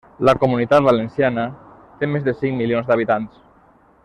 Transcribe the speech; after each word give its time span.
La 0.27 0.33
Comunitat 0.43 0.87
Valenciana 0.87 1.45
té 2.01 2.11
més 2.15 2.27
de 2.31 2.37
cinc 2.41 2.61
milions 2.63 2.89
d'habitants. 2.91 3.41